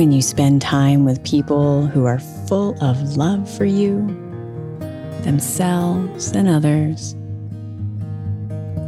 When 0.00 0.12
you 0.12 0.22
spend 0.22 0.62
time 0.62 1.04
with 1.04 1.22
people 1.24 1.86
who 1.86 2.06
are 2.06 2.20
full 2.48 2.74
of 2.82 3.18
love 3.18 3.54
for 3.54 3.66
you, 3.66 4.00
themselves, 5.24 6.32
and 6.32 6.48
others, 6.48 7.14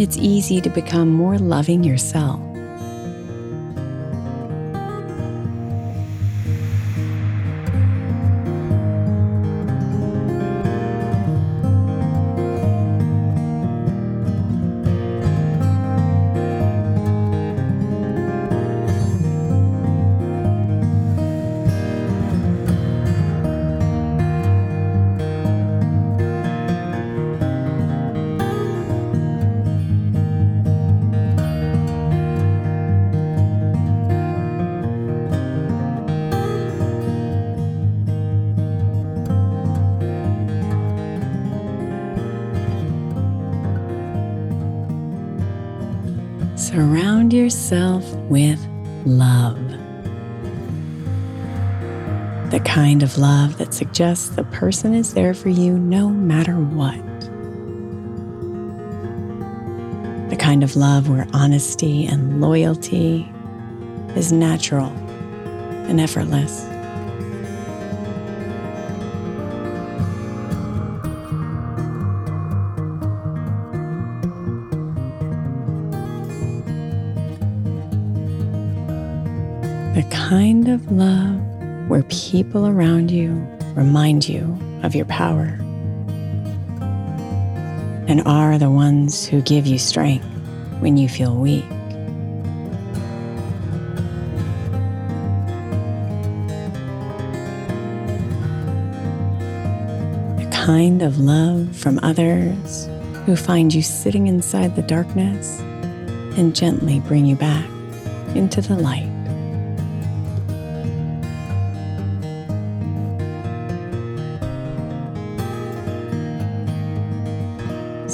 it's 0.00 0.16
easy 0.16 0.60
to 0.60 0.68
become 0.68 1.12
more 1.12 1.38
loving 1.38 1.84
yourself. 1.84 2.40
Surround 46.66 47.32
yourself 47.32 48.04
with 48.28 48.58
love. 49.04 49.56
The 52.50 52.60
kind 52.64 53.04
of 53.04 53.16
love 53.18 53.56
that 53.58 53.72
suggests 53.72 54.30
the 54.30 54.42
person 54.42 54.92
is 54.92 55.14
there 55.14 55.32
for 55.32 55.48
you 55.48 55.78
no 55.78 56.08
matter 56.08 56.56
what. 56.56 57.00
The 60.28 60.36
kind 60.36 60.64
of 60.64 60.74
love 60.74 61.08
where 61.08 61.28
honesty 61.32 62.04
and 62.04 62.40
loyalty 62.40 63.32
is 64.16 64.32
natural 64.32 64.90
and 65.86 66.00
effortless. 66.00 66.64
Kind 80.28 80.66
of 80.66 80.90
love 80.90 81.40
where 81.88 82.02
people 82.08 82.66
around 82.66 83.12
you 83.12 83.30
remind 83.76 84.28
you 84.28 84.58
of 84.82 84.92
your 84.92 85.04
power 85.04 85.56
and 88.08 88.20
are 88.26 88.58
the 88.58 88.68
ones 88.68 89.24
who 89.24 89.40
give 89.42 89.68
you 89.68 89.78
strength 89.78 90.26
when 90.80 90.96
you 90.96 91.08
feel 91.08 91.36
weak. 91.36 91.64
A 100.40 100.50
kind 100.52 101.02
of 101.02 101.20
love 101.20 101.76
from 101.76 102.00
others 102.02 102.88
who 103.26 103.36
find 103.36 103.72
you 103.72 103.80
sitting 103.80 104.26
inside 104.26 104.74
the 104.74 104.82
darkness 104.82 105.60
and 106.36 106.52
gently 106.52 106.98
bring 106.98 107.26
you 107.26 107.36
back 107.36 107.64
into 108.34 108.60
the 108.60 108.74
light. 108.74 109.15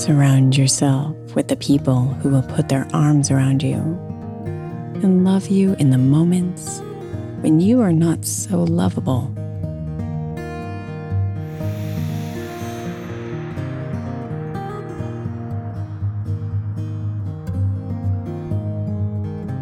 Surround 0.02 0.56
yourself 0.56 1.14
with 1.36 1.46
the 1.46 1.54
people 1.54 2.06
who 2.14 2.30
will 2.30 2.42
put 2.42 2.68
their 2.68 2.88
arms 2.92 3.30
around 3.30 3.62
you 3.62 3.76
and 5.00 5.24
love 5.24 5.46
you 5.46 5.76
in 5.78 5.90
the 5.90 5.96
moments 5.96 6.80
when 7.40 7.60
you 7.60 7.80
are 7.80 7.92
not 7.92 8.24
so 8.24 8.64
lovable. 8.64 9.32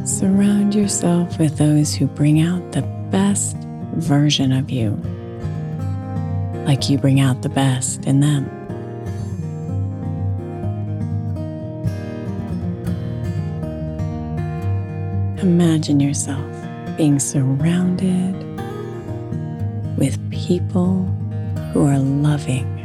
Surround 0.06 0.74
yourself 0.74 1.38
with 1.38 1.58
those 1.58 1.94
who 1.94 2.06
bring 2.06 2.40
out 2.40 2.72
the 2.72 2.80
best 3.10 3.58
version 3.96 4.52
of 4.52 4.70
you, 4.70 4.92
like 6.64 6.88
you 6.88 6.96
bring 6.96 7.20
out 7.20 7.42
the 7.42 7.50
best 7.50 8.06
in 8.06 8.20
them. 8.20 8.59
Imagine 15.50 15.98
yourself 15.98 16.46
being 16.96 17.18
surrounded 17.18 18.36
with 19.98 20.16
people 20.30 21.02
who 21.72 21.84
are 21.84 21.98
loving. 21.98 22.79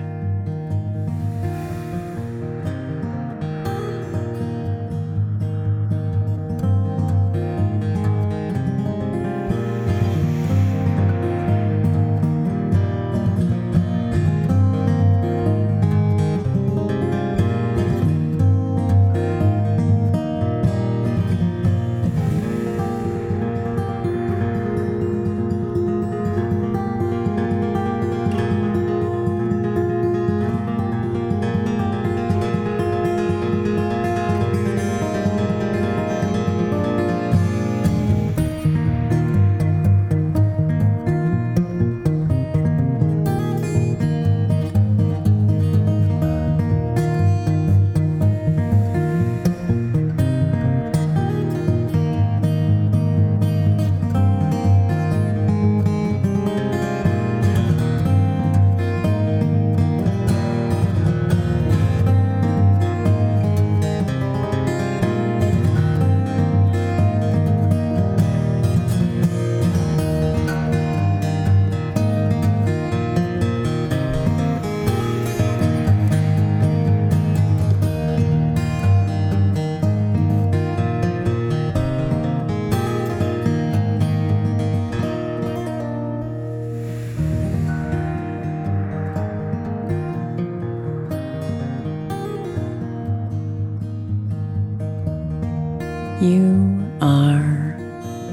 You 96.56 96.98
are 97.02 97.76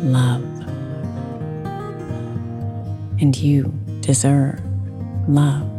love. 0.05 0.45
And 3.21 3.37
you 3.37 3.65
deserve 4.01 4.61
love. 5.27 5.72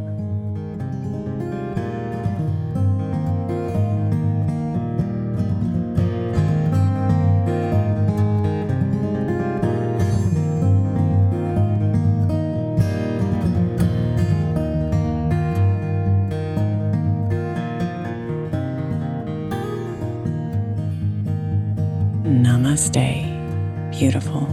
Namaste, 22.84 23.92
beautiful. 23.92 24.53